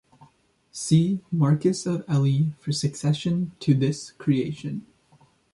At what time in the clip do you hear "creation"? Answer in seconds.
4.09-4.87